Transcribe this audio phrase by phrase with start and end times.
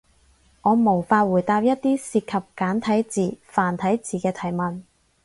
[0.63, 4.81] 我無法回答一啲涉及簡體字、繁體字嘅提問